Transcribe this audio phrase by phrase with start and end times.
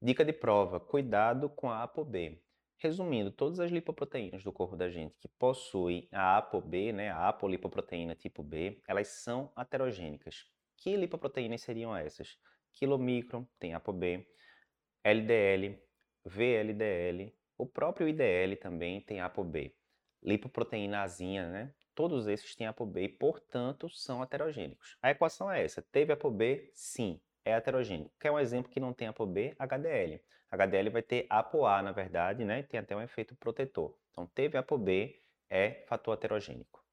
[0.00, 2.40] Dica de prova: cuidado com a ApoB.
[2.76, 8.14] Resumindo, todas as lipoproteínas do corpo da gente que possuem a ApoB, né, a apolipoproteína
[8.14, 10.46] tipo B, elas são aterogênicas.
[10.76, 12.38] Que lipoproteínas seriam essas?
[12.72, 14.24] Quilomicron tem ApoB,
[15.02, 15.76] LDL,
[16.24, 19.74] VLDL, o próprio IDL também tem ApoB.
[20.22, 21.74] Lipoproteína azinha, né?
[21.92, 24.96] Todos esses têm ApoB e, portanto, são aterogênicos.
[25.02, 25.82] A equação é essa.
[25.82, 26.70] Teve ApoB?
[26.72, 28.10] Sim é heterogêneo.
[28.20, 29.54] Quer um exemplo que não tem ApoB?
[29.58, 30.20] HDL.
[30.50, 32.62] HDL vai ter ApoA, na verdade, né?
[32.62, 33.96] Tem até um efeito protetor.
[34.12, 36.84] Então, teve ApoB, é fator heterogênico.